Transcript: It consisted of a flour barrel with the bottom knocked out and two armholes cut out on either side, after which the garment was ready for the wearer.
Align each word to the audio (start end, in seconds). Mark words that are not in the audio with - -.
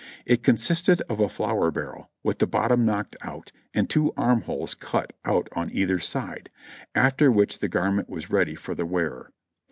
It 0.25 0.41
consisted 0.41 1.01
of 1.01 1.19
a 1.19 1.29
flour 1.29 1.69
barrel 1.69 2.09
with 2.23 2.39
the 2.39 2.47
bottom 2.47 2.83
knocked 2.87 3.15
out 3.21 3.51
and 3.71 3.87
two 3.87 4.11
armholes 4.17 4.73
cut 4.73 5.13
out 5.25 5.47
on 5.51 5.69
either 5.71 5.99
side, 5.99 6.49
after 6.95 7.31
which 7.31 7.59
the 7.59 7.69
garment 7.69 8.09
was 8.09 8.31
ready 8.31 8.55
for 8.55 8.73
the 8.73 8.87
wearer. 8.87 9.31